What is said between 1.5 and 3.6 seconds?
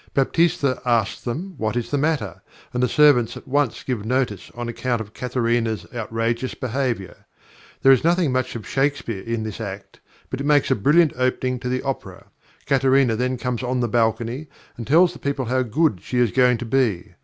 what is the matter, and the servants at